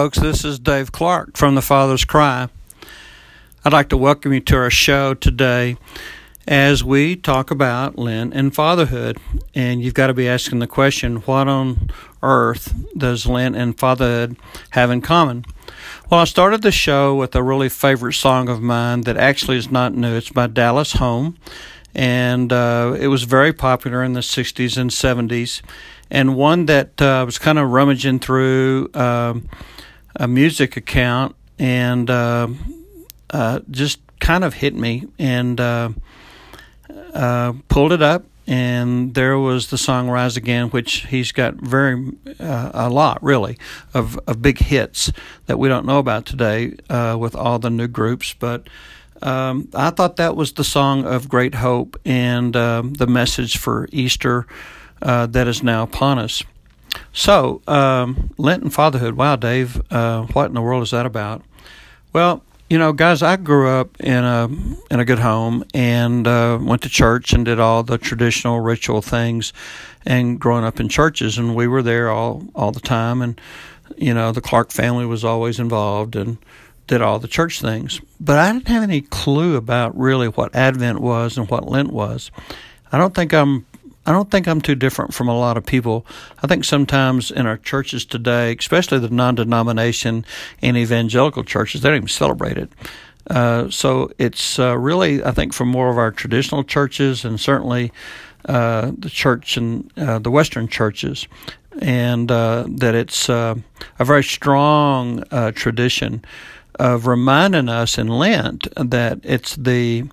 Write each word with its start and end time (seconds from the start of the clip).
folks. 0.00 0.18
This 0.18 0.46
is 0.46 0.58
Dave 0.58 0.92
Clark 0.92 1.36
from 1.36 1.56
The 1.56 1.60
Father's 1.60 2.06
Cry. 2.06 2.48
I'd 3.66 3.72
like 3.74 3.90
to 3.90 3.98
welcome 3.98 4.32
you 4.32 4.40
to 4.40 4.56
our 4.56 4.70
show 4.70 5.12
today 5.12 5.76
as 6.48 6.82
we 6.82 7.16
talk 7.16 7.50
about 7.50 7.98
Lent 7.98 8.32
and 8.32 8.54
fatherhood. 8.54 9.18
And 9.54 9.82
you've 9.82 9.92
got 9.92 10.06
to 10.06 10.14
be 10.14 10.26
asking 10.26 10.60
the 10.60 10.66
question 10.66 11.16
what 11.16 11.48
on 11.48 11.90
earth 12.22 12.74
does 12.96 13.26
Lent 13.26 13.56
and 13.56 13.78
fatherhood 13.78 14.38
have 14.70 14.90
in 14.90 15.02
common? 15.02 15.44
Well, 16.10 16.20
I 16.20 16.24
started 16.24 16.62
the 16.62 16.72
show 16.72 17.14
with 17.14 17.36
a 17.36 17.42
really 17.42 17.68
favorite 17.68 18.14
song 18.14 18.48
of 18.48 18.62
mine 18.62 19.02
that 19.02 19.18
actually 19.18 19.58
is 19.58 19.70
not 19.70 19.92
new. 19.92 20.16
It's 20.16 20.30
by 20.30 20.46
Dallas 20.46 20.92
Holm, 20.92 21.36
and 21.94 22.50
uh, 22.54 22.96
it 22.98 23.08
was 23.08 23.24
very 23.24 23.52
popular 23.52 24.02
in 24.02 24.14
the 24.14 24.20
60s 24.20 24.78
and 24.78 24.88
70s, 24.88 25.60
and 26.10 26.36
one 26.36 26.64
that 26.64 27.02
uh, 27.02 27.22
was 27.26 27.38
kind 27.38 27.58
of 27.58 27.68
rummaging 27.68 28.20
through 28.20 28.88
um, 28.94 29.46
a 30.16 30.28
music 30.28 30.76
account 30.76 31.36
and 31.58 32.08
uh, 32.10 32.48
uh, 33.30 33.60
just 33.70 34.00
kind 34.18 34.44
of 34.44 34.54
hit 34.54 34.74
me 34.74 35.06
and 35.18 35.60
uh, 35.60 35.90
uh, 37.14 37.52
pulled 37.68 37.92
it 37.92 38.02
up. 38.02 38.24
And 38.46 39.14
there 39.14 39.38
was 39.38 39.68
the 39.68 39.78
song 39.78 40.08
"Rise 40.08 40.36
Again," 40.36 40.70
which 40.70 41.06
he's 41.06 41.30
got 41.30 41.54
very 41.54 42.12
uh, 42.40 42.70
a 42.74 42.90
lot, 42.90 43.22
really, 43.22 43.56
of, 43.94 44.18
of 44.26 44.42
big 44.42 44.58
hits 44.58 45.12
that 45.46 45.56
we 45.56 45.68
don't 45.68 45.86
know 45.86 45.98
about 45.98 46.26
today 46.26 46.74
with 47.16 47.36
all 47.36 47.60
the 47.60 47.70
new 47.70 47.86
groups. 47.86 48.34
But 48.34 48.66
um, 49.22 49.68
I 49.72 49.90
thought 49.90 50.16
that 50.16 50.34
was 50.34 50.54
the 50.54 50.64
song 50.64 51.04
of 51.04 51.28
great 51.28 51.54
hope 51.54 52.00
and 52.04 52.54
the 52.54 53.06
message 53.08 53.56
for 53.56 53.88
Easter 53.92 54.48
uh, 55.02 55.26
that 55.26 55.46
is 55.46 55.62
now 55.62 55.82
upon 55.82 56.18
us. 56.18 56.42
So, 57.12 57.62
um, 57.66 58.30
Lent 58.38 58.62
and 58.62 58.72
fatherhood. 58.72 59.14
Wow, 59.14 59.36
Dave, 59.36 59.82
uh, 59.90 60.22
what 60.26 60.46
in 60.46 60.54
the 60.54 60.62
world 60.62 60.82
is 60.82 60.90
that 60.90 61.06
about? 61.06 61.42
Well, 62.12 62.42
you 62.68 62.78
know, 62.78 62.92
guys, 62.92 63.20
I 63.22 63.36
grew 63.36 63.68
up 63.68 64.00
in 64.00 64.22
a 64.24 64.44
in 64.90 65.00
a 65.00 65.04
good 65.04 65.18
home 65.18 65.64
and 65.74 66.26
uh, 66.26 66.58
went 66.60 66.82
to 66.82 66.88
church 66.88 67.32
and 67.32 67.44
did 67.44 67.58
all 67.58 67.82
the 67.82 67.98
traditional 67.98 68.60
ritual 68.60 69.02
things, 69.02 69.52
and 70.06 70.38
growing 70.38 70.64
up 70.64 70.78
in 70.78 70.88
churches, 70.88 71.36
and 71.36 71.56
we 71.56 71.66
were 71.66 71.82
there 71.82 72.10
all 72.10 72.44
all 72.54 72.70
the 72.70 72.80
time, 72.80 73.22
and 73.22 73.40
you 73.96 74.14
know, 74.14 74.30
the 74.32 74.40
Clark 74.40 74.70
family 74.70 75.04
was 75.04 75.24
always 75.24 75.58
involved 75.58 76.14
and 76.14 76.38
did 76.86 77.02
all 77.02 77.18
the 77.18 77.28
church 77.28 77.60
things. 77.60 78.00
But 78.20 78.38
I 78.38 78.52
didn't 78.52 78.68
have 78.68 78.82
any 78.82 79.00
clue 79.00 79.56
about 79.56 79.98
really 79.98 80.28
what 80.28 80.54
Advent 80.54 81.00
was 81.00 81.36
and 81.36 81.48
what 81.50 81.68
Lent 81.68 81.92
was. 81.92 82.30
I 82.92 82.98
don't 82.98 83.14
think 83.14 83.32
I'm 83.32 83.66
I 84.06 84.12
don't 84.12 84.30
think 84.30 84.48
I'm 84.48 84.60
too 84.60 84.74
different 84.74 85.12
from 85.12 85.28
a 85.28 85.38
lot 85.38 85.56
of 85.56 85.66
people. 85.66 86.06
I 86.42 86.46
think 86.46 86.64
sometimes 86.64 87.30
in 87.30 87.46
our 87.46 87.58
churches 87.58 88.04
today, 88.04 88.56
especially 88.58 88.98
the 88.98 89.10
non-denomination 89.10 90.24
and 90.62 90.76
evangelical 90.76 91.44
churches, 91.44 91.82
they 91.82 91.90
don't 91.90 91.96
even 91.96 92.08
celebrate 92.08 92.56
it. 92.56 92.70
Uh, 93.28 93.68
so 93.70 94.10
it's 94.18 94.58
uh, 94.58 94.76
really, 94.76 95.22
I 95.22 95.32
think, 95.32 95.52
for 95.52 95.64
more 95.64 95.90
of 95.90 95.98
our 95.98 96.10
traditional 96.10 96.64
churches 96.64 97.24
and 97.24 97.38
certainly 97.38 97.92
uh, 98.46 98.92
the 98.98 99.10
church 99.10 99.56
and 99.56 99.92
uh, 99.98 100.18
the 100.18 100.30
Western 100.30 100.66
churches, 100.66 101.28
and 101.80 102.30
uh, 102.30 102.64
that 102.68 102.94
it's 102.94 103.28
uh, 103.28 103.54
a 103.98 104.04
very 104.04 104.24
strong 104.24 105.22
tradition 105.54 106.24
of 106.76 107.06
reminding 107.06 107.68
us 107.68 107.98
in 107.98 108.08
Lent 108.08 108.66
that 108.74 109.20
it's 109.22 109.54
the 109.56 110.04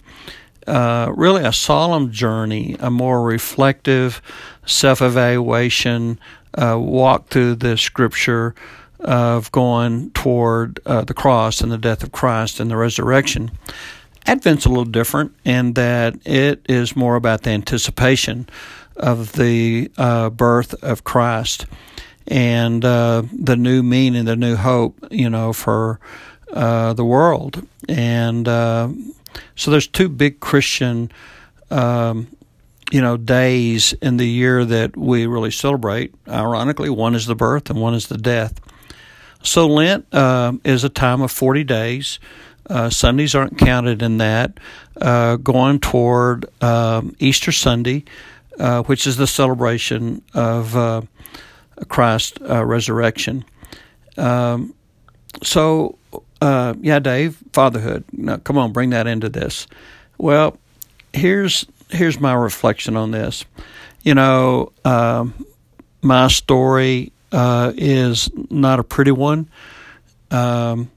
uh, 0.67 1.11
really 1.15 1.43
a 1.43 1.53
solemn 1.53 2.11
journey, 2.11 2.75
a 2.79 2.91
more 2.91 3.23
reflective 3.23 4.21
self 4.65 5.01
evaluation, 5.01 6.19
uh, 6.53 6.77
walk 6.79 7.27
through 7.27 7.55
the 7.55 7.77
scripture 7.77 8.53
of 8.99 9.51
going 9.51 10.09
toward 10.11 10.79
uh, 10.85 11.03
the 11.03 11.13
cross 11.13 11.61
and 11.61 11.71
the 11.71 11.77
death 11.77 12.03
of 12.03 12.11
Christ 12.11 12.59
and 12.59 12.69
the 12.69 12.77
resurrection. 12.77 13.51
Advent's 14.25 14.65
a 14.65 14.69
little 14.69 14.83
different 14.83 15.33
in 15.45 15.73
that 15.73 16.15
it 16.25 16.65
is 16.67 16.95
more 16.95 17.15
about 17.15 17.43
the 17.43 17.51
anticipation 17.51 18.49
of 18.97 19.33
the 19.33 19.89
uh, 19.97 20.29
birth 20.29 20.73
of 20.83 21.03
Christ 21.03 21.65
and 22.27 22.83
uh, 22.83 23.23
the 23.31 23.55
new 23.55 23.83
meaning, 23.83 24.25
the 24.25 24.35
new 24.35 24.55
hope, 24.55 24.97
you 25.11 25.29
know, 25.29 25.53
for 25.53 25.99
uh, 26.53 26.93
the 26.93 27.05
world. 27.05 27.65
And 27.87 28.47
so 29.55 29.71
there's 29.71 29.87
two 29.87 30.09
big 30.09 30.39
Christian, 30.39 31.11
um, 31.69 32.27
you 32.91 33.01
know, 33.01 33.17
days 33.17 33.93
in 33.93 34.17
the 34.17 34.27
year 34.27 34.63
that 34.65 34.95
we 34.95 35.25
really 35.25 35.51
celebrate. 35.51 36.13
Ironically, 36.27 36.89
one 36.89 37.15
is 37.15 37.25
the 37.25 37.35
birth 37.35 37.69
and 37.69 37.81
one 37.81 37.93
is 37.93 38.07
the 38.07 38.17
death. 38.17 38.59
So 39.43 39.67
Lent 39.67 40.13
uh, 40.13 40.53
is 40.63 40.83
a 40.83 40.89
time 40.89 41.21
of 41.21 41.31
40 41.31 41.63
days. 41.63 42.19
Uh, 42.69 42.89
Sundays 42.89 43.33
aren't 43.33 43.57
counted 43.57 44.01
in 44.01 44.17
that. 44.17 44.59
Uh, 44.99 45.37
going 45.37 45.79
toward 45.79 46.45
um, 46.61 47.15
Easter 47.19 47.51
Sunday, 47.51 48.03
uh, 48.59 48.83
which 48.83 49.07
is 49.07 49.17
the 49.17 49.27
celebration 49.27 50.21
of 50.33 50.75
uh, 50.75 51.01
Christ's 51.87 52.41
uh, 52.41 52.65
resurrection. 52.65 53.45
Um, 54.17 54.73
so 55.43 55.97
uh, 56.41 56.73
yeah, 56.81 56.99
Dave, 56.99 57.37
fatherhood. 57.53 58.03
Now, 58.11 58.37
come 58.37 58.57
on, 58.57 58.73
bring 58.73 58.91
that 58.91 59.07
into 59.07 59.29
this. 59.29 59.67
Well, 60.17 60.57
here's 61.13 61.65
here's 61.89 62.19
my 62.19 62.33
reflection 62.33 62.97
on 62.97 63.11
this. 63.11 63.45
You 64.03 64.15
know, 64.15 64.71
um, 64.85 65.45
my 66.01 66.27
story 66.27 67.11
uh, 67.31 67.73
is 67.75 68.29
not 68.49 68.79
a 68.79 68.83
pretty 68.83 69.11
one. 69.11 69.49
Um, 70.31 70.91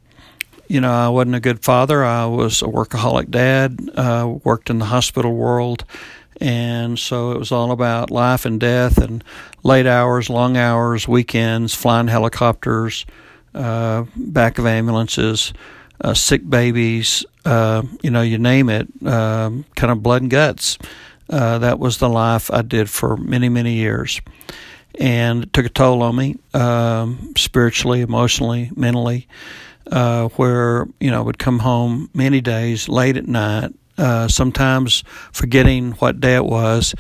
you 0.69 0.81
know, 0.81 0.93
I 0.93 1.09
wasn't 1.09 1.35
a 1.37 1.41
good 1.41 1.65
father. 1.65 2.05
I 2.05 2.27
was 2.27 2.63
a 2.63 2.67
workaholic 2.67 3.31
dad. 3.31 3.81
Uh, 3.95 4.37
worked 4.45 4.71
in 4.71 4.79
the 4.79 4.85
hospital 4.85 5.35
world, 5.35 5.85
And 6.41 6.99
so 6.99 7.33
it 7.33 7.39
was 7.39 7.53
all 7.53 7.71
about 7.71 8.11
life 8.11 8.47
and 8.47 8.59
death 8.59 8.97
and 8.99 9.23
late 9.63 9.87
hours, 9.87 10.31
long 10.31 10.57
hours, 10.57 11.07
weekends, 11.07 11.75
flying 11.75 12.09
helicopters, 12.09 13.05
uh, 13.55 14.05
back 14.17 14.59
of 14.59 14.67
ambulances, 14.67 15.53
uh, 16.01 16.15
sick 16.15 16.49
babies, 16.49 17.25
uh, 17.45 17.83
you 18.03 18.11
know, 18.11 18.23
you 18.23 18.39
name 18.39 18.69
it, 18.69 18.89
um, 19.07 19.65
kind 19.77 19.91
of 19.91 20.03
blood 20.03 20.23
and 20.23 20.31
guts. 20.31 20.79
Uh, 21.29 21.59
that 21.59 21.79
was 21.79 21.99
the 21.99 22.09
life 22.09 22.51
I 22.51 22.63
did 22.63 22.91
for 22.91 23.17
many, 23.17 23.49
many 23.49 23.75
years. 23.75 24.21
And 24.99 25.45
it 25.45 25.53
took 25.53 25.67
a 25.67 25.69
toll 25.69 26.03
on 26.03 26.17
me 26.17 26.37
um, 26.55 27.33
spiritually, 27.37 28.01
emotionally, 28.01 28.71
mentally, 28.75 29.29
uh, 29.91 30.29
where, 30.31 30.89
you 30.99 31.11
know, 31.11 31.19
I 31.19 31.23
would 31.23 31.39
come 31.39 31.61
home 31.61 32.11
many 32.13 32.41
days 32.41 32.89
late 32.89 33.17
at 33.17 33.29
night, 33.29 33.73
sometimes 34.29 35.05
forgetting 35.33 35.93
what 35.93 36.21
day 36.21 36.35
it 36.35 36.45
was. 36.45 36.95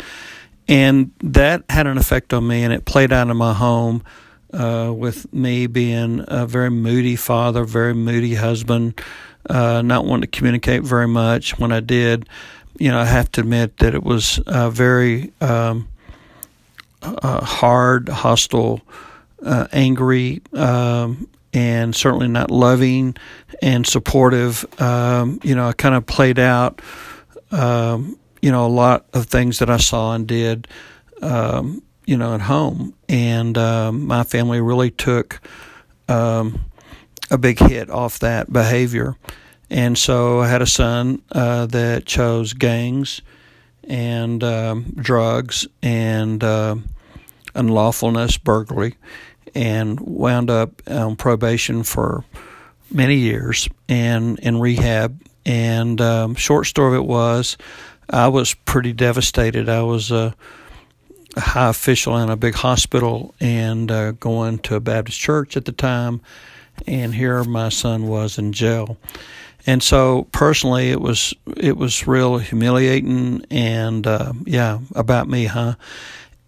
And 0.68 1.10
that 1.24 1.64
had 1.68 1.88
an 1.88 1.98
effect 1.98 2.32
on 2.32 2.46
me, 2.46 2.62
and 2.62 2.72
it 2.72 2.84
played 2.84 3.12
out 3.12 3.28
in 3.28 3.36
my 3.36 3.52
home 3.52 4.04
uh, 4.52 4.92
with 4.96 5.32
me 5.32 5.66
being 5.66 6.24
a 6.28 6.46
very 6.46 6.70
moody 6.70 7.16
father, 7.16 7.64
very 7.64 7.94
moody 7.94 8.34
husband, 8.34 9.00
uh, 9.48 9.82
not 9.82 10.04
wanting 10.04 10.22
to 10.30 10.38
communicate 10.38 10.82
very 10.82 11.08
much. 11.08 11.58
When 11.58 11.72
I 11.72 11.80
did, 11.80 12.28
you 12.78 12.90
know, 12.90 12.98
I 12.98 13.04
have 13.04 13.30
to 13.32 13.42
admit 13.42 13.78
that 13.78 13.94
it 13.94 14.02
was 14.02 14.38
uh, 14.46 14.70
very 14.70 15.32
um, 15.40 15.88
uh, 17.02 17.44
hard, 17.44 18.08
hostile, 18.08 18.80
uh, 19.44 19.66
angry, 19.72 20.42
um, 20.52 21.28
and 21.52 21.94
certainly 21.94 22.28
not 22.28 22.50
loving 22.50 23.16
and 23.62 23.86
supportive. 23.86 24.64
Um, 24.80 25.40
you 25.42 25.54
know, 25.54 25.68
I 25.68 25.72
kind 25.72 25.94
of 25.94 26.06
played 26.06 26.38
out, 26.38 26.80
um, 27.50 28.18
you 28.42 28.50
know, 28.50 28.66
a 28.66 28.68
lot 28.68 29.06
of 29.12 29.26
things 29.26 29.58
that 29.58 29.70
I 29.70 29.78
saw 29.78 30.14
and 30.14 30.26
did, 30.26 30.68
um, 31.22 31.82
you 32.10 32.16
know, 32.16 32.34
at 32.34 32.40
home. 32.40 32.92
And 33.08 33.56
um, 33.56 34.08
my 34.08 34.24
family 34.24 34.60
really 34.60 34.90
took 34.90 35.40
um, 36.08 36.64
a 37.30 37.38
big 37.38 37.60
hit 37.60 37.88
off 37.88 38.18
that 38.18 38.52
behavior. 38.52 39.14
And 39.70 39.96
so 39.96 40.40
I 40.40 40.48
had 40.48 40.60
a 40.60 40.66
son 40.66 41.22
uh, 41.30 41.66
that 41.66 42.06
chose 42.06 42.52
gangs 42.52 43.22
and 43.84 44.42
um, 44.42 44.92
drugs 44.96 45.68
and 45.84 46.42
uh, 46.42 46.74
unlawfulness, 47.54 48.38
burglary, 48.38 48.96
and 49.54 50.00
wound 50.00 50.50
up 50.50 50.82
on 50.88 51.14
probation 51.14 51.84
for 51.84 52.24
many 52.90 53.18
years 53.18 53.68
and 53.88 54.36
in 54.40 54.58
rehab. 54.58 55.22
And 55.46 56.00
um, 56.00 56.34
short 56.34 56.66
story 56.66 56.96
of 56.96 57.04
it 57.04 57.06
was, 57.06 57.56
I 58.08 58.26
was 58.26 58.52
pretty 58.52 58.92
devastated. 58.92 59.68
I 59.68 59.82
was 59.82 60.10
a, 60.10 60.34
a 61.36 61.40
high 61.40 61.68
official 61.68 62.16
in 62.16 62.30
a 62.30 62.36
big 62.36 62.54
hospital 62.54 63.34
and 63.40 63.90
uh, 63.90 64.12
going 64.12 64.58
to 64.60 64.74
a 64.74 64.80
Baptist 64.80 65.18
church 65.18 65.56
at 65.56 65.64
the 65.64 65.72
time, 65.72 66.20
and 66.86 67.14
here 67.14 67.44
my 67.44 67.68
son 67.68 68.06
was 68.06 68.38
in 68.38 68.52
jail. 68.52 68.96
And 69.66 69.82
so 69.82 70.26
personally 70.32 70.90
it 70.90 71.00
was 71.00 71.34
it 71.56 71.76
was 71.76 72.06
real 72.06 72.38
humiliating 72.38 73.44
and 73.50 74.06
uh, 74.06 74.32
yeah 74.44 74.78
about 74.94 75.28
me 75.28 75.44
huh? 75.44 75.74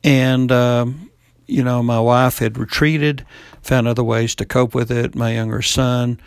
And 0.02 0.50
um, 0.50 1.10
you 1.46 1.62
know 1.62 1.82
my 1.82 2.00
wife 2.00 2.38
had 2.38 2.56
retreated 2.56 3.26
found 3.60 3.86
other 3.86 4.02
ways 4.02 4.34
to 4.36 4.46
cope 4.46 4.74
with 4.74 4.90
it 4.90 5.14
my 5.14 5.34
younger 5.34 5.60
son 5.62 6.18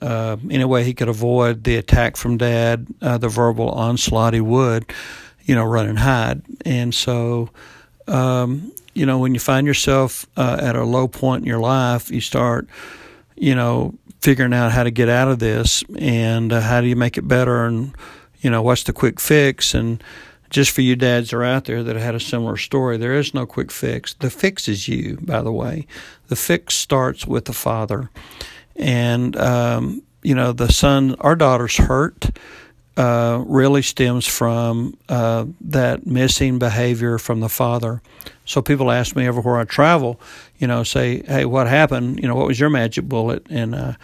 uh, 0.00 0.36
any 0.50 0.64
way 0.64 0.82
he 0.82 0.92
could 0.92 1.08
avoid 1.08 1.62
the 1.62 1.76
attack 1.76 2.16
from 2.16 2.36
dad 2.36 2.88
uh, 3.00 3.16
the 3.16 3.28
verbal 3.28 3.70
onslaught 3.70 4.34
he 4.34 4.40
would 4.40 4.84
you 5.44 5.54
know 5.54 5.64
run 5.64 5.88
and 5.88 5.98
hide. 5.98 6.42
And 6.64 6.94
so 6.94 7.50
um, 8.08 8.72
you 8.94 9.06
know 9.06 9.18
when 9.18 9.34
you 9.34 9.40
find 9.40 9.66
yourself 9.66 10.26
uh, 10.36 10.58
at 10.60 10.76
a 10.76 10.84
low 10.84 11.08
point 11.08 11.42
in 11.42 11.46
your 11.46 11.60
life 11.60 12.10
you 12.10 12.20
start 12.20 12.68
you 13.36 13.54
know 13.54 13.94
figuring 14.20 14.54
out 14.54 14.70
how 14.70 14.84
to 14.84 14.90
get 14.90 15.08
out 15.08 15.28
of 15.28 15.40
this 15.40 15.82
and 15.98 16.52
uh, 16.52 16.60
how 16.60 16.80
do 16.80 16.86
you 16.86 16.96
make 16.96 17.18
it 17.18 17.26
better 17.26 17.64
and 17.64 17.94
you 18.42 18.50
know 18.50 18.62
what's 18.62 18.84
the 18.84 18.92
quick 18.92 19.20
fix? 19.20 19.74
And 19.74 20.02
just 20.50 20.70
for 20.72 20.82
you 20.82 20.96
dads 20.96 21.30
that 21.30 21.36
are 21.36 21.44
out 21.44 21.64
there 21.64 21.82
that 21.82 21.96
had 21.96 22.14
a 22.14 22.20
similar 22.20 22.58
story 22.58 22.98
there 22.98 23.14
is 23.14 23.32
no 23.32 23.46
quick 23.46 23.70
fix. 23.70 24.14
The 24.14 24.30
fix 24.30 24.68
is 24.68 24.88
you 24.88 25.18
by 25.22 25.42
the 25.42 25.52
way. 25.52 25.86
The 26.28 26.36
fix 26.36 26.74
starts 26.74 27.26
with 27.26 27.46
the 27.46 27.52
father. 27.52 28.10
And 28.76 29.36
um, 29.36 30.02
you 30.22 30.34
know 30.34 30.52
the 30.52 30.72
son 30.72 31.16
our 31.20 31.36
daughter's 31.36 31.76
hurt 31.76 32.30
uh, 32.96 33.42
really 33.46 33.82
stems 33.82 34.26
from 34.26 34.96
uh, 35.08 35.46
that 35.60 36.06
missing 36.06 36.58
behavior 36.58 37.18
from 37.18 37.40
the 37.40 37.48
father 37.48 38.02
so 38.44 38.60
people 38.60 38.90
ask 38.90 39.14
me 39.14 39.26
everywhere 39.26 39.58
I 39.58 39.64
travel, 39.64 40.20
you 40.58 40.66
know, 40.66 40.82
say, 40.82 41.22
"Hey, 41.26 41.44
what 41.44 41.66
happened? 41.66 42.20
You 42.20 42.28
know, 42.28 42.34
what 42.34 42.46
was 42.46 42.58
your 42.58 42.70
magic 42.70 43.04
bullet?" 43.04 43.46
And 43.48 43.74
uh, 43.74 43.94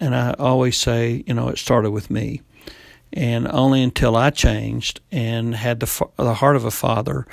and 0.00 0.14
I 0.14 0.34
always 0.38 0.76
say, 0.76 1.24
you 1.26 1.34
know, 1.34 1.48
it 1.48 1.58
started 1.58 1.90
with 1.90 2.10
me, 2.10 2.42
and 3.12 3.48
only 3.48 3.82
until 3.82 4.16
I 4.16 4.30
changed 4.30 5.00
and 5.10 5.54
had 5.54 5.80
the 5.80 6.06
the 6.16 6.34
heart 6.34 6.56
of 6.56 6.64
a 6.64 6.70
father, 6.70 7.26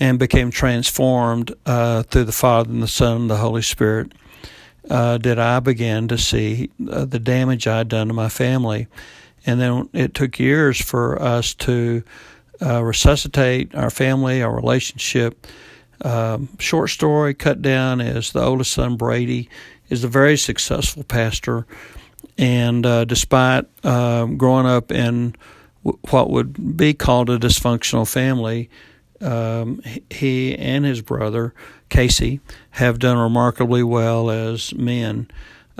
and 0.00 0.18
became 0.18 0.50
transformed 0.50 1.54
uh, 1.64 2.02
through 2.04 2.24
the 2.24 2.32
Father 2.32 2.70
and 2.70 2.82
the 2.82 2.88
Son 2.88 3.22
and 3.22 3.30
the 3.30 3.36
Holy 3.36 3.62
Spirit, 3.62 4.12
uh, 4.90 5.18
did 5.18 5.38
I 5.38 5.60
begin 5.60 6.08
to 6.08 6.18
see 6.18 6.70
uh, 6.90 7.04
the 7.04 7.20
damage 7.20 7.68
I'd 7.68 7.88
done 7.88 8.08
to 8.08 8.14
my 8.14 8.28
family, 8.28 8.88
and 9.46 9.60
then 9.60 9.88
it 9.92 10.14
took 10.14 10.38
years 10.38 10.80
for 10.80 11.20
us 11.20 11.54
to 11.54 12.02
uh, 12.62 12.82
resuscitate 12.82 13.74
our 13.74 13.90
family, 13.90 14.42
our 14.42 14.54
relationship 14.54 15.46
um, 16.02 16.48
short 16.58 16.90
story 16.90 17.34
cut 17.34 17.60
down 17.62 18.00
is 18.00 18.32
the 18.32 18.42
oldest 18.42 18.72
son, 18.72 18.96
Brady, 18.96 19.48
is 19.88 20.04
a 20.04 20.08
very 20.08 20.36
successful 20.36 21.04
pastor. 21.04 21.66
And 22.38 22.86
uh, 22.86 23.04
despite 23.04 23.66
uh, 23.84 24.26
growing 24.26 24.66
up 24.66 24.90
in 24.90 25.34
what 25.82 26.30
would 26.30 26.76
be 26.76 26.94
called 26.94 27.28
a 27.30 27.38
dysfunctional 27.38 28.10
family, 28.10 28.70
um, 29.20 29.82
he 30.08 30.56
and 30.56 30.84
his 30.84 31.02
brother, 31.02 31.54
Casey, 31.90 32.40
have 32.70 32.98
done 32.98 33.18
remarkably 33.18 33.82
well 33.82 34.30
as 34.30 34.72
men. 34.74 35.30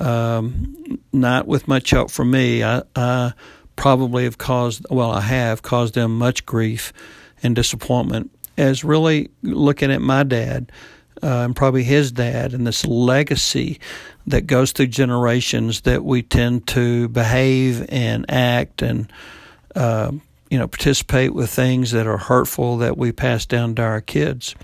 Um, 0.00 0.98
not 1.12 1.46
with 1.46 1.68
much 1.68 1.90
help 1.90 2.10
from 2.10 2.30
me. 2.30 2.64
I, 2.64 2.82
I 2.96 3.34
probably 3.76 4.24
have 4.24 4.38
caused, 4.38 4.86
well, 4.90 5.10
I 5.10 5.20
have 5.20 5.62
caused 5.62 5.94
them 5.94 6.16
much 6.16 6.46
grief 6.46 6.92
and 7.42 7.54
disappointment 7.54 8.30
as 8.56 8.84
really 8.84 9.30
looking 9.42 9.90
at 9.90 10.00
my 10.00 10.22
dad 10.22 10.70
uh, 11.22 11.44
and 11.44 11.56
probably 11.56 11.82
his 11.82 12.12
dad 12.12 12.54
and 12.54 12.66
this 12.66 12.86
legacy 12.86 13.80
that 14.26 14.46
goes 14.46 14.72
through 14.72 14.86
generations 14.86 15.82
that 15.82 16.04
we 16.04 16.22
tend 16.22 16.66
to 16.68 17.08
behave 17.08 17.84
and 17.88 18.24
act 18.30 18.82
and 18.82 19.12
uh, 19.76 20.10
you 20.50 20.58
know 20.58 20.66
participate 20.66 21.34
with 21.34 21.50
things 21.50 21.90
that 21.90 22.06
are 22.06 22.18
hurtful 22.18 22.78
that 22.78 22.96
we 22.96 23.12
pass 23.12 23.46
down 23.46 23.74
to 23.74 23.82
our 23.82 24.00
kids 24.00 24.54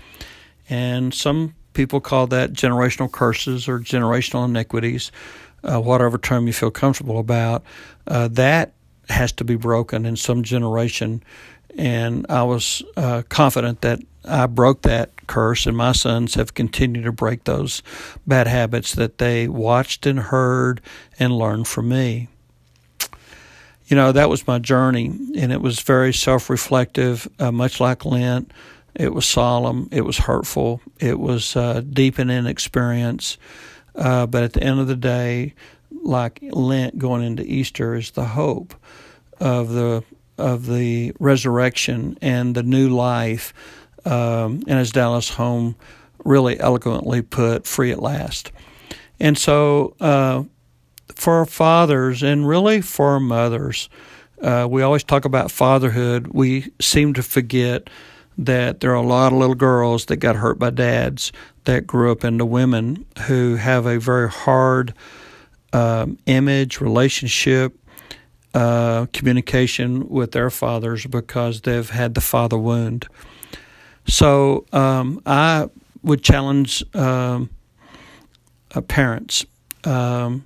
and 0.69 1.13
some 1.13 1.55
people 1.77 2.01
call 2.01 2.27
that 2.27 2.51
generational 2.51 3.11
curses 3.11 3.67
or 3.67 3.79
generational 3.79 4.45
iniquities 4.45 5.11
uh, 5.63 5.79
whatever 5.79 6.17
term 6.17 6.47
you 6.47 6.53
feel 6.53 6.71
comfortable 6.71 7.19
about 7.19 7.63
uh, 8.07 8.27
that 8.27 8.73
has 9.09 9.31
to 9.31 9.45
be 9.45 9.55
broken 9.55 10.05
in 10.05 10.15
some 10.15 10.43
generation 10.43 11.23
and 11.77 12.25
I 12.27 12.43
was 12.43 12.81
uh, 12.95 13.21
confident 13.29 13.81
that 13.81 13.99
I 14.25 14.47
broke 14.47 14.81
that 14.81 15.27
curse, 15.27 15.65
and 15.65 15.77
my 15.77 15.91
sons 15.91 16.35
have 16.35 16.53
continued 16.53 17.05
to 17.05 17.11
break 17.11 17.43
those 17.43 17.81
bad 18.25 18.47
habits 18.47 18.93
that 18.95 19.19
they 19.19 19.47
watched 19.47 20.05
and 20.05 20.19
heard 20.19 20.81
and 21.19 21.37
learned 21.37 21.67
from 21.67 21.89
me. 21.89 22.27
You 23.85 23.95
know, 23.95 24.11
that 24.11 24.29
was 24.29 24.47
my 24.47 24.59
journey, 24.59 25.05
and 25.37 25.53
it 25.53 25.61
was 25.61 25.79
very 25.79 26.13
self 26.13 26.49
reflective, 26.49 27.27
uh, 27.39 27.51
much 27.51 27.79
like 27.79 28.03
Lent. 28.03 28.51
It 28.97 29.13
was 29.13 29.27
solemn, 29.27 29.87
it 29.91 30.01
was 30.01 30.17
hurtful, 30.17 30.81
it 30.99 31.19
was 31.19 31.55
uh, 31.55 31.81
deep 31.81 32.17
in 32.17 32.29
experience. 32.47 33.37
Uh, 33.93 34.25
but 34.25 34.43
at 34.43 34.53
the 34.53 34.63
end 34.63 34.79
of 34.79 34.87
the 34.87 34.95
day, 34.95 35.53
like 36.03 36.39
Lent 36.41 36.97
going 36.97 37.23
into 37.23 37.43
Easter, 37.43 37.95
is 37.95 38.11
the 38.11 38.25
hope 38.25 38.73
of 39.39 39.69
the 39.69 40.03
of 40.37 40.67
the 40.67 41.13
resurrection 41.19 42.17
and 42.21 42.53
the 42.53 42.63
new 42.63 42.89
life, 42.89 43.53
um, 44.05 44.63
and 44.67 44.79
as 44.79 44.91
Dallas 44.91 45.29
Holm 45.29 45.75
really 46.23 46.59
eloquently 46.59 47.21
put, 47.21 47.65
free 47.65 47.91
at 47.91 48.01
last. 48.01 48.51
And 49.19 49.37
so, 49.37 49.95
uh, 49.99 50.43
for 51.15 51.35
our 51.35 51.45
fathers 51.45 52.21
and 52.21 52.47
really 52.47 52.81
for 52.81 53.19
mothers, 53.19 53.89
uh, 54.41 54.67
we 54.69 54.81
always 54.81 55.03
talk 55.03 55.25
about 55.25 55.49
fatherhood. 55.49 56.27
We 56.27 56.71
seem 56.79 57.13
to 57.13 57.23
forget 57.23 57.89
that 58.37 58.79
there 58.79 58.91
are 58.91 58.95
a 58.95 59.01
lot 59.01 59.33
of 59.33 59.39
little 59.39 59.55
girls 59.55 60.05
that 60.05 60.17
got 60.17 60.35
hurt 60.35 60.59
by 60.59 60.69
dads 60.69 61.31
that 61.63 61.87
grew 61.87 62.11
up 62.11 62.23
into 62.23 62.45
women 62.45 63.05
who 63.25 63.55
have 63.55 63.85
a 63.85 63.99
very 63.99 64.29
hard 64.29 64.93
um, 65.73 66.17
image, 66.25 66.79
relationship, 66.79 67.77
uh, 68.53 69.05
communication 69.13 70.07
with 70.07 70.31
their 70.31 70.49
fathers 70.49 71.05
because 71.05 71.61
they've 71.61 71.89
had 71.89 72.15
the 72.15 72.21
father 72.21 72.57
wound. 72.57 73.07
So 74.07 74.65
um, 74.71 75.21
I 75.25 75.69
would 76.03 76.23
challenge 76.23 76.83
um, 76.95 77.49
uh, 78.73 78.81
parents 78.81 79.45
um, 79.83 80.45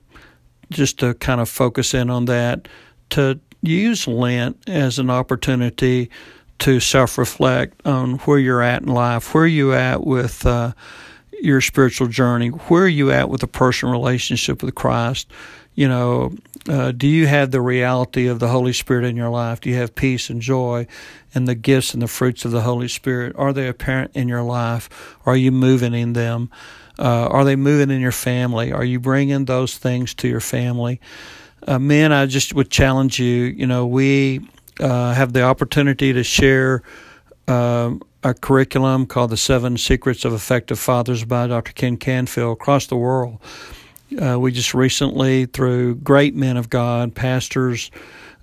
just 0.72 1.00
to 1.00 1.14
kind 1.16 1.40
of 1.40 1.50
focus 1.50 1.94
in 1.94 2.10
on 2.10 2.26
that 2.26 2.68
to 3.12 3.40
use 3.62 4.08
Lent 4.08 4.58
as 4.68 4.98
an 4.98 5.10
opportunity 5.10 6.10
to 6.62 6.80
self 6.80 7.18
reflect 7.18 7.86
on 7.86 8.14
where 8.20 8.40
you're 8.40 8.62
at 8.62 8.84
in 8.84 8.88
life, 8.88 9.34
where 9.34 9.48
you 9.48 9.74
at 9.74 10.06
with 10.06 10.46
uh, 10.46 10.74
your 11.42 11.60
spiritual 11.60 12.08
journey, 12.08 12.50
where 12.50 12.88
you 12.88 13.12
at 13.12 13.30
with 13.30 13.44
a 13.44 13.48
personal 13.48 13.92
relationship 13.92 14.64
with 14.64 14.76
Christ. 14.76 15.30
You 15.74 15.88
know, 15.88 16.36
uh, 16.70 16.92
do 16.92 17.08
you 17.08 17.28
have 17.28 17.52
the 17.52 17.62
reality 17.62 18.28
of 18.28 18.40
the 18.40 18.50
Holy 18.50 18.74
Spirit 18.74 19.06
in 19.06 19.16
your 19.16 19.30
life? 19.30 19.62
Do 19.62 19.70
you 19.70 19.76
have 19.78 19.96
peace 19.96 20.30
and 20.30 20.42
joy 20.42 20.86
and 21.34 21.48
the 21.48 21.56
gifts 21.56 21.94
and 21.94 22.02
the 22.04 22.08
fruits 22.08 22.46
of 22.46 22.52
the 22.52 22.62
Holy 22.62 22.88
Spirit? 22.88 23.36
Are 23.38 23.54
they 23.54 23.68
apparent 23.68 24.12
in 24.14 24.28
your 24.28 24.44
life? 24.44 25.18
Are 25.26 25.36
you 25.36 25.52
moving 25.52 25.94
in 25.94 26.14
them? 26.14 26.52
Uh, 27.00 27.28
are 27.28 27.44
they 27.44 27.56
moving 27.56 27.90
in 27.90 28.02
your 28.02 28.12
family? 28.12 28.72
Are 28.72 28.84
you 28.84 29.00
bringing 29.00 29.46
those 29.46 29.78
things 29.78 30.14
to 30.16 30.28
your 30.28 30.42
family? 30.42 31.00
Uh, 31.66 31.80
men, 31.80 32.12
I 32.12 32.26
just 32.28 32.54
would 32.54 32.70
challenge 32.70 33.18
you. 33.18 33.46
You 33.46 33.66
know, 33.66 33.88
we 33.88 34.42
uh, 34.82 35.14
have 35.14 35.34
the 35.34 35.44
opportunity 35.44 36.14
to 36.14 36.24
share 36.24 36.84
uh, 37.48 37.92
a 38.24 38.34
curriculum 38.34 39.06
called 39.06 39.32
The 39.32 39.38
Seven 39.38 39.78
Secrets 39.78 40.26
of 40.26 40.34
Effective 40.34 40.80
Fathers 40.80 41.24
by 41.24 41.48
Dr. 41.48 41.74
Ken 41.74 41.98
Canfield 41.98 42.54
across 42.54 42.88
the 42.88 42.96
world. 42.96 43.40
Uh, 44.22 44.38
we 44.40 44.52
just 44.52 44.74
recently, 44.74 45.46
through 45.46 45.96
great 45.96 46.36
men 46.36 46.58
of 46.58 46.70
God, 46.70 47.16
pastors, 47.16 47.92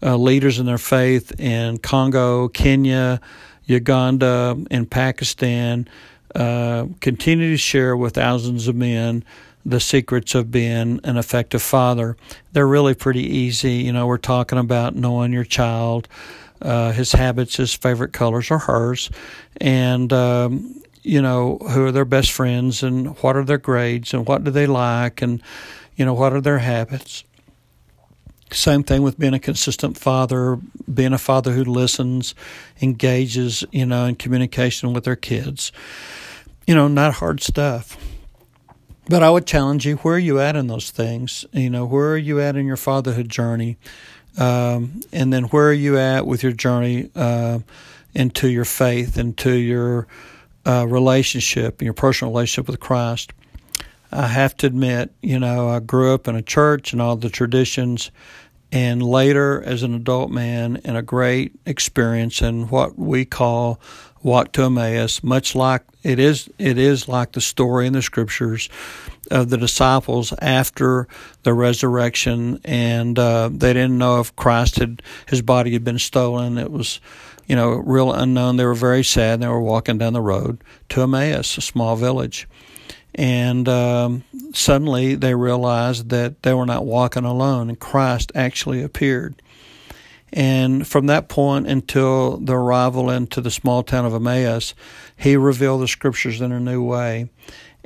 uh, 0.02 0.16
leaders 0.16 0.59
in 0.59 0.66
their 0.66 0.78
faith 0.78 1.38
in 1.38 1.78
Congo, 1.78 2.49
Kenya, 2.49 3.21
Uganda, 3.66 4.57
and 4.71 4.90
Pakistan, 4.90 5.88
uh, 6.35 6.87
continue 7.00 7.50
to 7.50 7.57
share 7.57 7.97
with 7.97 8.14
thousands 8.14 8.68
of 8.68 8.76
men 8.76 9.25
the 9.68 9.80
secrets 9.80 10.34
of 10.34 10.50
being 10.50 11.00
an 11.04 11.16
effective 11.16 11.62
father. 11.62 12.16
They're 12.52 12.66
really 12.66 12.94
pretty 12.94 13.22
easy. 13.22 13.75
You 13.75 13.92
know, 13.92 14.06
we're 14.06 14.16
talking 14.16 14.58
about 14.58 14.96
knowing 14.96 15.32
your 15.32 15.44
child, 15.44 16.08
uh, 16.62 16.92
his 16.92 17.12
habits, 17.12 17.56
his 17.56 17.75
favorite 17.75 18.12
colors, 18.12 18.50
or 18.50 18.58
hers, 18.58 19.10
and 19.58 20.12
um, 20.12 20.82
you 21.02 21.20
know 21.20 21.58
who 21.58 21.87
are 21.87 21.92
their 21.92 22.04
best 22.04 22.32
friends 22.32 22.82
and 22.82 23.16
what 23.18 23.37
are 23.37 23.44
their 23.44 23.58
grades 23.58 24.14
and 24.14 24.26
what 24.26 24.44
do 24.44 24.50
they 24.50 24.66
like 24.66 25.22
and 25.22 25.42
you 25.96 26.04
know 26.04 26.14
what 26.14 26.32
are 26.32 26.40
their 26.40 26.58
habits. 26.58 27.25
Same 28.50 28.82
thing 28.82 29.02
with 29.02 29.18
being 29.18 29.34
a 29.34 29.38
consistent 29.38 29.98
father, 29.98 30.58
being 30.92 31.12
a 31.12 31.18
father 31.18 31.52
who 31.52 31.64
listens, 31.64 32.34
engages, 32.80 33.62
you 33.72 33.84
know, 33.84 34.06
in 34.06 34.14
communication 34.14 34.94
with 34.94 35.04
their 35.04 35.16
kids. 35.16 35.70
You 36.66 36.75
know, 36.75 36.88
not 36.88 37.14
hard 37.14 37.42
stuff. 37.42 37.98
But 39.09 39.23
I 39.23 39.31
would 39.31 39.47
challenge 39.47 39.87
you: 39.87 39.97
where 39.97 40.17
are 40.17 40.19
you 40.19 40.41
at 40.41 40.57
in 40.57 40.67
those 40.67 40.91
things? 40.91 41.45
You 41.53 41.71
know, 41.71 41.87
where 41.87 42.12
are 42.12 42.19
you 42.19 42.41
at 42.41 42.57
in 42.57 42.67
your 42.67 42.77
fatherhood 42.77 43.29
journey? 43.29 43.79
Um, 44.37 45.00
and 45.12 45.33
then 45.33 45.45
where 45.45 45.69
are 45.69 45.73
you 45.73 45.99
at 45.99 46.27
with 46.27 46.43
your 46.43 46.53
journey 46.53 47.11
uh, 47.17 47.61
into 48.15 48.49
your 48.49 48.65
faith, 48.65 49.19
into 49.19 49.53
your 49.53 50.07
uh, 50.65 50.87
relationship, 50.87 51.83
your 51.83 51.95
personal 51.95 52.33
relationship 52.33 52.69
with 52.69 52.81
Christ? 52.81 53.33
I 54.11 54.27
have 54.27 54.57
to 54.59 54.67
admit, 54.67 55.12
you 55.23 55.38
know, 55.38 55.69
I 55.69 55.81
grew 55.81 56.15
up 56.15 56.29
in 56.29 56.37
a 56.37 56.43
church 56.43 56.93
and 56.93 57.03
all 57.03 57.17
the 57.17 57.29
traditions, 57.29 58.11
and 58.70 59.02
later 59.02 59.62
as 59.62 59.82
an 59.82 59.94
adult 59.94 60.30
man, 60.30 60.80
in 60.84 60.96
a 60.96 61.02
great 61.02 61.52
experience 61.64 62.42
in 62.42 62.68
what 62.68 62.98
we 62.98 63.25
call 63.25 63.80
walk 64.22 64.52
to 64.52 64.64
Emmaus, 64.64 65.22
much 65.22 65.54
like 65.54 65.82
it 66.02 66.18
is 66.18 66.48
it 66.58 66.78
is 66.78 67.08
like 67.08 67.32
the 67.32 67.40
story 67.40 67.87
in 67.87 67.92
the 67.92 68.02
scriptures 68.02 68.68
of 69.30 69.50
the 69.50 69.56
disciples 69.56 70.32
after 70.40 71.06
the 71.42 71.52
resurrection, 71.52 72.60
and 72.64 73.18
uh, 73.18 73.48
they 73.52 73.72
didn't 73.72 73.98
know 73.98 74.20
if 74.20 74.34
Christ 74.37 74.76
had 74.78 75.02
his 75.26 75.42
body 75.42 75.72
had 75.72 75.84
been 75.84 75.98
stolen. 75.98 76.58
It 76.58 76.70
was, 76.70 77.00
you 77.46 77.56
know, 77.56 77.70
real 77.70 78.12
unknown. 78.12 78.56
They 78.56 78.64
were 78.64 78.75
very 78.75 79.04
sad. 79.04 79.40
They 79.40 79.48
were 79.48 79.60
walking 79.60 79.98
down 79.98 80.12
the 80.12 80.20
road 80.20 80.62
to 80.90 81.02
Emmaus, 81.02 81.56
a 81.58 81.60
small 81.60 81.96
village, 81.96 82.48
and 83.15 83.69
um, 83.69 84.25
suddenly 84.53 85.15
they 85.15 85.35
realized 85.35 86.11
that 86.11 86.43
they 86.43 86.55
were 86.55 86.67
not 86.67 86.85
walking 86.85 87.25
alone, 87.25 87.69
and 87.69 87.79
Christ 87.79 88.33
actually 88.35 88.83
appeared. 88.83 89.41
And 90.33 90.87
from 90.87 91.07
that 91.07 91.29
point 91.29 91.67
until 91.67 92.37
the 92.37 92.55
arrival 92.55 93.11
into 93.11 93.41
the 93.41 93.50
small 93.50 93.83
town 93.83 94.05
of 94.05 94.15
Emmaus, 94.15 94.75
he 95.17 95.37
revealed 95.37 95.83
the 95.83 95.88
scriptures 95.88 96.41
in 96.41 96.53
a 96.53 96.61
new 96.61 96.83
way. 96.83 97.31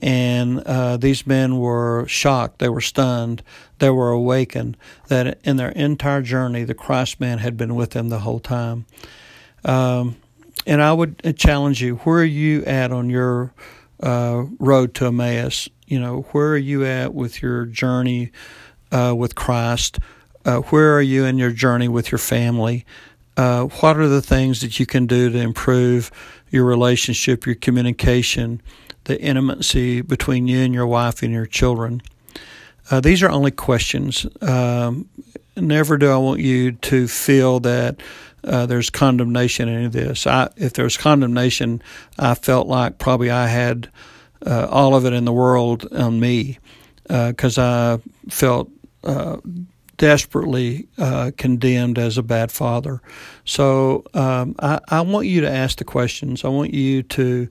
And 0.00 0.60
uh, 0.60 0.96
these 0.96 1.28
men 1.28 1.58
were 1.58 2.06
shocked, 2.08 2.58
they 2.58 2.68
were 2.68 2.80
stunned, 2.80 3.44
they 3.78 3.90
were 3.90 4.10
awakened 4.10 4.76
that 5.06 5.38
in 5.44 5.56
their 5.56 5.68
entire 5.68 6.22
journey, 6.22 6.64
the 6.64 6.74
Christ 6.74 7.20
man 7.20 7.38
had 7.38 7.56
been 7.56 7.76
with 7.76 7.90
them 7.90 8.08
the 8.08 8.18
whole 8.18 8.40
time. 8.40 8.86
Um, 9.64 10.16
and 10.66 10.82
I 10.82 10.92
would 10.92 11.36
challenge 11.36 11.80
you 11.80 11.96
where 11.96 12.22
are 12.22 12.24
you 12.24 12.64
at 12.64 12.90
on 12.90 13.10
your 13.10 13.52
uh, 14.02 14.44
road 14.58 14.94
to 14.94 15.06
Emmaus? 15.06 15.68
You 15.86 16.00
know, 16.00 16.22
where 16.32 16.50
are 16.50 16.58
you 16.58 16.84
at 16.84 17.14
with 17.14 17.42
your 17.42 17.66
journey 17.66 18.32
uh, 18.90 19.14
with 19.16 19.34
Christ? 19.34 19.98
Uh, 20.44 20.58
where 20.58 20.96
are 20.96 21.02
you 21.02 21.24
in 21.24 21.38
your 21.38 21.52
journey 21.52 21.88
with 21.88 22.10
your 22.10 22.18
family? 22.18 22.84
Uh, 23.36 23.64
what 23.64 23.96
are 23.96 24.08
the 24.08 24.22
things 24.22 24.60
that 24.60 24.78
you 24.78 24.86
can 24.86 25.06
do 25.06 25.30
to 25.30 25.38
improve 25.38 26.10
your 26.50 26.64
relationship, 26.64 27.46
your 27.46 27.54
communication, 27.54 28.60
the 29.04 29.20
intimacy 29.20 30.00
between 30.00 30.46
you 30.46 30.58
and 30.60 30.74
your 30.74 30.86
wife 30.86 31.22
and 31.22 31.32
your 31.32 31.46
children? 31.46 32.02
Uh, 32.92 33.00
these 33.00 33.22
are 33.22 33.30
only 33.30 33.50
questions. 33.50 34.26
Um, 34.42 35.08
never 35.56 35.96
do 35.96 36.10
I 36.10 36.18
want 36.18 36.40
you 36.40 36.72
to 36.72 37.08
feel 37.08 37.58
that 37.60 37.96
uh, 38.44 38.66
there's 38.66 38.90
condemnation 38.90 39.66
in 39.66 39.90
this. 39.92 40.26
I, 40.26 40.50
if 40.58 40.74
there's 40.74 40.98
condemnation, 40.98 41.82
I 42.18 42.34
felt 42.34 42.68
like 42.68 42.98
probably 42.98 43.30
I 43.30 43.46
had 43.46 43.88
uh, 44.44 44.66
all 44.70 44.94
of 44.94 45.06
it 45.06 45.14
in 45.14 45.24
the 45.24 45.32
world 45.32 45.90
on 45.90 46.20
me 46.20 46.58
because 47.08 47.56
uh, 47.56 47.96
I 47.96 48.30
felt 48.30 48.70
uh, 49.04 49.38
desperately 50.02 50.88
uh, 50.98 51.30
condemned 51.36 51.96
as 51.96 52.18
a 52.18 52.24
bad 52.24 52.50
father. 52.50 53.00
So 53.44 54.02
um, 54.14 54.56
I, 54.58 54.80
I, 54.88 55.00
want 55.02 55.28
you 55.28 55.42
to 55.42 55.48
ask 55.48 55.78
the 55.78 55.84
questions. 55.84 56.44
I 56.44 56.48
want 56.48 56.74
you 56.74 57.04
to 57.04 57.48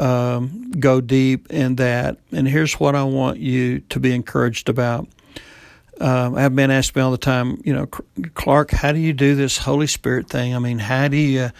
um, 0.00 0.72
go 0.72 1.00
deep 1.00 1.52
in 1.52 1.76
that. 1.76 2.18
And 2.32 2.48
here's 2.48 2.80
what 2.80 2.96
I 2.96 3.04
want 3.04 3.38
you 3.38 3.78
to 3.78 4.00
be 4.00 4.12
encouraged 4.12 4.68
about. 4.68 5.06
Um, 6.00 6.34
I've 6.34 6.56
been 6.56 6.70
asked 6.70 6.96
me 6.96 7.02
all 7.02 7.12
the 7.12 7.18
time, 7.18 7.60
you 7.64 7.72
know, 7.72 7.86
Clark, 8.34 8.72
how 8.72 8.92
do 8.92 8.98
you 8.98 9.12
do 9.12 9.34
this 9.34 9.58
Holy 9.58 9.86
Spirit 9.86 10.28
thing? 10.28 10.54
I 10.54 10.58
mean, 10.58 10.78
how 10.78 11.08
do 11.08 11.16
you 11.16 11.50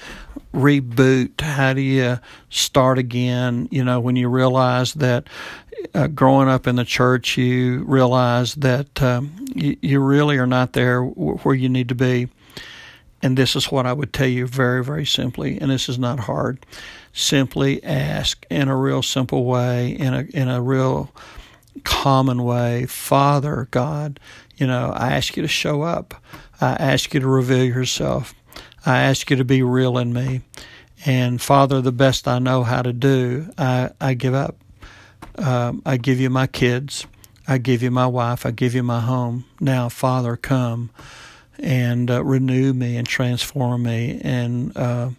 reboot? 0.52 1.40
How 1.40 1.72
do 1.72 1.80
you 1.80 2.18
start 2.50 2.98
again? 2.98 3.68
You 3.70 3.84
know, 3.84 4.00
when 4.00 4.16
you 4.16 4.28
realize 4.28 4.94
that 4.94 5.28
uh, 5.94 6.08
growing 6.08 6.48
up 6.48 6.66
in 6.66 6.76
the 6.76 6.84
church, 6.84 7.36
you 7.36 7.84
realize 7.84 8.54
that 8.56 9.02
um, 9.02 9.34
you, 9.54 9.76
you, 9.80 10.00
really 10.00 10.38
are 10.38 10.46
not 10.46 10.72
there 10.72 11.02
where 11.02 11.54
you 11.54 11.68
need 11.68 11.88
to 11.88 11.94
be. 11.94 12.28
And 13.22 13.38
this 13.38 13.56
is 13.56 13.70
what 13.70 13.86
I 13.86 13.92
would 13.92 14.12
tell 14.12 14.28
you 14.28 14.46
very, 14.46 14.84
very 14.84 15.06
simply, 15.06 15.58
and 15.58 15.70
this 15.70 15.88
is 15.88 15.98
not 15.98 16.20
hard. 16.20 16.64
Simply 17.12 17.82
ask 17.82 18.44
in 18.50 18.68
a 18.68 18.76
real 18.76 19.02
simple 19.02 19.44
way, 19.44 19.90
in 19.92 20.12
a 20.12 20.26
in 20.34 20.48
a 20.48 20.60
real 20.60 21.10
common 21.82 22.44
way, 22.44 22.86
Father 22.86 23.68
God, 23.70 24.20
you 24.56 24.66
know, 24.66 24.92
I 24.94 25.12
ask 25.12 25.36
you 25.36 25.42
to 25.42 25.48
show 25.48 25.82
up. 25.82 26.14
I 26.60 26.72
ask 26.72 27.12
you 27.14 27.20
to 27.20 27.26
reveal 27.26 27.64
yourself. 27.64 28.34
I 28.86 29.00
ask 29.00 29.30
you 29.30 29.36
to 29.36 29.44
be 29.44 29.62
real 29.62 29.98
in 29.98 30.12
me. 30.12 30.42
And 31.06 31.40
Father, 31.40 31.80
the 31.80 31.92
best 31.92 32.28
I 32.28 32.38
know 32.38 32.62
how 32.62 32.82
to 32.82 32.92
do, 32.92 33.50
I, 33.58 33.90
I 34.00 34.14
give 34.14 34.34
up. 34.34 34.56
Um, 35.36 35.82
I 35.84 35.96
give 35.96 36.20
you 36.20 36.30
my 36.30 36.46
kids. 36.46 37.06
I 37.46 37.58
give 37.58 37.82
you 37.82 37.90
my 37.90 38.06
wife. 38.06 38.46
I 38.46 38.52
give 38.52 38.74
you 38.74 38.82
my 38.82 39.00
home. 39.00 39.44
Now, 39.60 39.88
Father, 39.88 40.36
come 40.36 40.90
and 41.58 42.10
uh, 42.10 42.24
renew 42.24 42.72
me 42.72 42.96
and 42.96 43.06
transform 43.06 43.82
me 43.82 44.20
and 44.22 44.76
uh, 44.76 45.10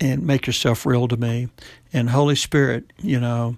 and 0.00 0.26
make 0.26 0.46
yourself 0.46 0.84
real 0.84 1.08
to 1.08 1.16
me. 1.16 1.48
And 1.92 2.10
Holy 2.10 2.36
Spirit, 2.36 2.92
you 2.98 3.18
know, 3.18 3.56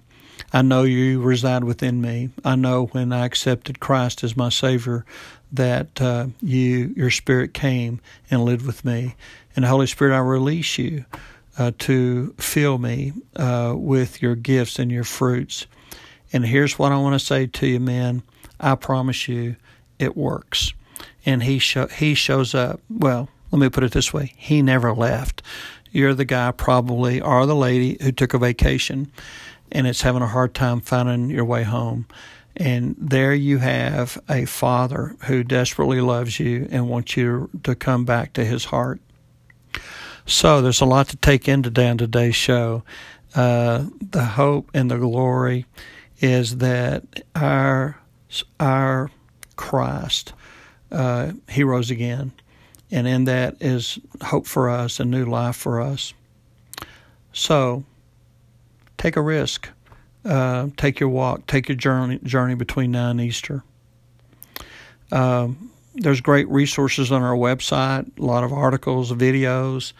I 0.53 0.61
know 0.61 0.83
you 0.83 1.21
reside 1.21 1.63
within 1.63 2.01
me. 2.01 2.29
I 2.43 2.55
know 2.55 2.85
when 2.87 3.11
I 3.11 3.25
accepted 3.25 3.79
Christ 3.79 4.23
as 4.23 4.37
my 4.37 4.49
Savior 4.49 5.05
that 5.51 6.01
uh, 6.01 6.27
you, 6.41 6.93
your 6.95 7.09
Spirit 7.09 7.53
came 7.53 7.99
and 8.29 8.43
lived 8.43 8.65
with 8.65 8.83
me. 8.85 9.15
And 9.55 9.65
Holy 9.65 9.87
Spirit, 9.87 10.15
I 10.15 10.19
release 10.19 10.77
you 10.77 11.05
uh, 11.57 11.71
to 11.79 12.33
fill 12.37 12.77
me 12.77 13.13
uh, 13.35 13.73
with 13.77 14.21
your 14.21 14.35
gifts 14.35 14.79
and 14.79 14.91
your 14.91 15.03
fruits. 15.05 15.67
And 16.33 16.45
here's 16.45 16.77
what 16.77 16.91
I 16.91 16.97
want 16.97 17.19
to 17.19 17.25
say 17.25 17.47
to 17.47 17.67
you, 17.67 17.79
men. 17.79 18.23
I 18.59 18.75
promise 18.75 19.27
you, 19.27 19.55
it 19.99 20.17
works. 20.17 20.73
And 21.25 21.43
he 21.43 21.57
he 21.97 22.13
shows 22.13 22.53
up. 22.53 22.81
Well, 22.89 23.29
let 23.51 23.59
me 23.59 23.69
put 23.69 23.83
it 23.83 23.93
this 23.93 24.13
way: 24.13 24.33
he 24.37 24.61
never 24.61 24.93
left. 24.93 25.41
you're 25.91 26.13
the 26.13 26.25
guy 26.25 26.51
probably 26.51 27.21
or 27.21 27.45
the 27.45 27.55
lady 27.55 27.97
who 28.01 28.11
took 28.11 28.33
a 28.33 28.37
vacation 28.37 29.09
and 29.71 29.87
it's 29.87 30.01
having 30.01 30.21
a 30.21 30.27
hard 30.27 30.53
time 30.53 30.81
finding 30.81 31.29
your 31.29 31.45
way 31.45 31.63
home. 31.63 32.07
And 32.57 32.95
there 32.97 33.33
you 33.33 33.57
have 33.57 34.17
a 34.29 34.45
father 34.45 35.15
who 35.25 35.43
desperately 35.43 35.99
loves 35.99 36.39
you 36.39 36.67
and 36.71 36.89
wants 36.89 37.17
you 37.17 37.49
to 37.63 37.75
come 37.75 38.05
back 38.05 38.33
to 38.33 38.45
his 38.45 38.65
heart. 38.65 39.01
So 40.25 40.61
there's 40.61 40.81
a 40.81 40.85
lot 40.85 41.09
to 41.09 41.17
take 41.17 41.47
in 41.47 41.63
today 41.63 41.89
on 41.89 41.97
today's 41.97 42.35
show. 42.35 42.83
Uh, 43.35 43.85
the 43.99 44.23
hope 44.23 44.71
and 44.73 44.89
the 44.89 44.97
glory 44.97 45.65
is 46.19 46.57
that 46.57 47.23
our 47.35 47.99
our 48.59 49.11
Christ, 49.55 50.33
uh, 50.91 51.33
He 51.49 51.63
rose 51.63 51.91
again, 51.91 52.31
and 52.91 53.07
in 53.07 53.25
that 53.25 53.57
is 53.61 53.99
hope 54.21 54.47
for 54.47 54.69
us, 54.69 54.99
a 54.99 55.05
new 55.05 55.25
life 55.25 55.55
for 55.55 55.81
us. 55.81 56.13
So, 57.33 57.83
take 59.05 59.15
a 59.17 59.21
risk. 59.21 59.69
Uh, 60.23 60.69
take 60.77 60.99
your 60.99 61.09
walk. 61.09 61.45
Take 61.45 61.69
your 61.69 61.75
journey 61.75 62.19
journey 62.23 62.55
between 62.55 62.89
now 62.91 63.11
and 63.11 63.21
Easter. 63.21 63.63
Um, 65.11 65.69
there's 65.93 66.21
great 66.21 66.49
resources 66.49 67.11
on 67.11 67.21
our 67.21 67.35
website. 67.35 68.17
A 68.17 68.25
lot 68.25 68.43
of 68.43 68.51
articles, 68.51 69.11
videos 69.11 69.93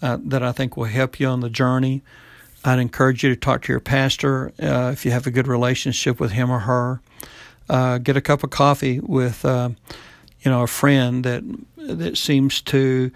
uh, 0.00 0.18
that 0.22 0.44
I 0.44 0.52
think 0.52 0.76
will 0.76 0.84
help 0.84 1.18
you 1.18 1.26
on 1.26 1.40
the 1.40 1.50
journey. 1.50 2.02
I'd 2.64 2.78
encourage 2.78 3.24
you 3.24 3.30
to 3.30 3.36
talk 3.36 3.62
to 3.62 3.72
your 3.72 3.80
pastor 3.80 4.52
uh, 4.62 4.90
if 4.92 5.04
you 5.04 5.10
have 5.10 5.26
a 5.26 5.32
good 5.32 5.48
relationship 5.48 6.20
with 6.20 6.30
him 6.30 6.48
or 6.48 6.60
her. 6.60 7.00
Uh, 7.68 7.98
get 7.98 8.16
a 8.16 8.20
cup 8.20 8.44
of 8.44 8.50
coffee 8.50 9.00
with, 9.00 9.44
uh, 9.44 9.70
you 10.42 10.50
know, 10.50 10.62
a 10.62 10.68
friend 10.68 11.24
that 11.24 11.42
that 11.76 12.16
seems 12.16 12.62
to, 12.62 13.10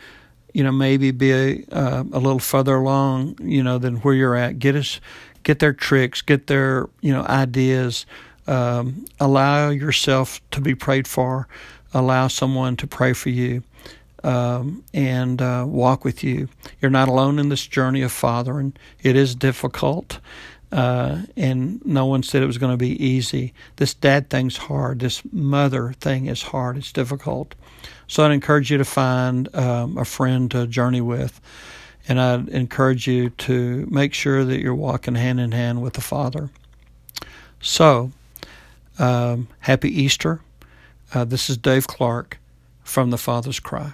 you 0.52 0.64
know, 0.64 0.72
maybe 0.72 1.12
be 1.12 1.30
a, 1.32 1.64
uh, 1.70 2.02
a 2.12 2.18
little 2.18 2.40
further 2.40 2.74
along, 2.74 3.38
you 3.40 3.62
know, 3.62 3.78
than 3.78 3.96
where 3.98 4.14
you're 4.14 4.34
at. 4.34 4.58
Get 4.58 4.74
us, 4.74 5.00
get 5.46 5.60
their 5.60 5.72
tricks, 5.72 6.22
get 6.22 6.48
their, 6.48 6.88
you 7.00 7.12
know, 7.12 7.22
ideas. 7.22 8.04
Um, 8.48 9.04
allow 9.20 9.70
yourself 9.70 10.40
to 10.50 10.60
be 10.60 10.74
prayed 10.74 11.06
for. 11.06 11.46
Allow 11.94 12.26
someone 12.26 12.76
to 12.78 12.86
pray 12.88 13.12
for 13.12 13.30
you 13.30 13.62
um, 14.24 14.82
and 14.92 15.40
uh, 15.40 15.64
walk 15.68 16.04
with 16.04 16.24
you. 16.24 16.48
You're 16.80 16.90
not 16.90 17.06
alone 17.08 17.38
in 17.38 17.48
this 17.48 17.64
journey 17.64 18.02
of 18.02 18.10
fathering. 18.10 18.74
It 19.04 19.14
is 19.14 19.36
difficult, 19.36 20.18
uh, 20.72 21.22
and 21.36 21.80
no 21.86 22.06
one 22.06 22.24
said 22.24 22.42
it 22.42 22.46
was 22.46 22.58
going 22.58 22.72
to 22.72 22.76
be 22.76 23.02
easy. 23.02 23.54
This 23.76 23.94
dad 23.94 24.28
thing's 24.28 24.56
hard. 24.56 24.98
This 24.98 25.22
mother 25.32 25.92
thing 26.00 26.26
is 26.26 26.42
hard. 26.42 26.76
It's 26.76 26.92
difficult. 26.92 27.54
So 28.08 28.24
I'd 28.24 28.32
encourage 28.32 28.72
you 28.72 28.78
to 28.78 28.84
find 28.84 29.54
um, 29.54 29.96
a 29.96 30.04
friend 30.04 30.50
to 30.50 30.66
journey 30.66 31.00
with, 31.00 31.40
and 32.08 32.20
I'd 32.20 32.48
encourage 32.48 33.06
you 33.06 33.30
to 33.30 33.86
make 33.90 34.14
sure 34.14 34.44
that 34.44 34.60
you're 34.60 34.74
walking 34.74 35.14
hand 35.14 35.40
in 35.40 35.52
hand 35.52 35.82
with 35.82 35.94
the 35.94 36.00
Father. 36.00 36.50
So, 37.60 38.12
um, 38.98 39.48
happy 39.60 39.88
Easter. 39.88 40.40
Uh, 41.12 41.24
this 41.24 41.48
is 41.50 41.56
Dave 41.56 41.86
Clark 41.86 42.38
from 42.82 43.10
the 43.10 43.18
Father's 43.18 43.60
Cry. 43.60 43.92